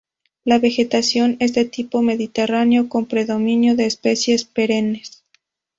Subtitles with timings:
[0.45, 5.23] La vegetación es de tipo mediterráneo, con predominio de especies perennes.